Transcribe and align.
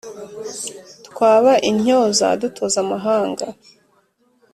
twaba 1.07 1.53
intyoza 1.69 2.27
dutoza 2.41 2.77
amahanga 2.85 3.45